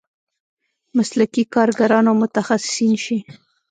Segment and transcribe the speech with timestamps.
[0.97, 3.17] مسلکي کارګران او متخصصین شي.